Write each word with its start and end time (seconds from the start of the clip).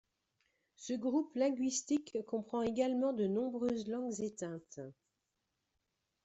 Ce 0.77 0.93
groupe 0.93 1.31
linguistique 1.35 2.17
comprend 2.25 2.63
également 2.63 3.13
de 3.13 3.27
nombreuses 3.27 3.87
langues 3.87 4.19
éteintes. 4.19 4.79